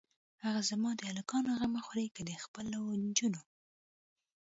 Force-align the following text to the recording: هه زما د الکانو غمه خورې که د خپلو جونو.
هه 0.43 0.51
زما 0.69 0.91
د 0.99 1.01
الکانو 1.11 1.51
غمه 1.59 1.81
خورې 1.85 2.07
که 2.15 2.21
د 2.29 2.31
خپلو 2.43 2.79
جونو. 3.17 3.41